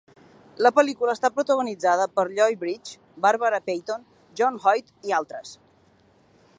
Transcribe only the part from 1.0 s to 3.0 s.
està protagonitzada per Lloyd Bridges,